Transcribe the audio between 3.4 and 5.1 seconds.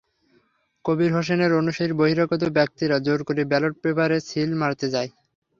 Ballot পেপারে seal মারতে যায়।